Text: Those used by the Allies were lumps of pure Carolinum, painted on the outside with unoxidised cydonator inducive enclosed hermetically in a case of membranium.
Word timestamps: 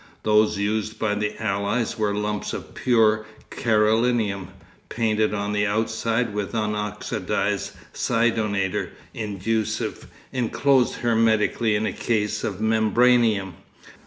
Those 0.23 0.57
used 0.57 0.97
by 0.97 1.13
the 1.13 1.39
Allies 1.39 1.95
were 1.95 2.15
lumps 2.15 2.53
of 2.53 2.73
pure 2.73 3.27
Carolinum, 3.51 4.47
painted 4.89 5.31
on 5.31 5.53
the 5.53 5.67
outside 5.67 6.33
with 6.33 6.55
unoxidised 6.55 7.73
cydonator 7.93 8.89
inducive 9.13 10.07
enclosed 10.33 10.95
hermetically 11.01 11.75
in 11.75 11.85
a 11.85 11.93
case 11.93 12.43
of 12.43 12.59
membranium. 12.59 13.53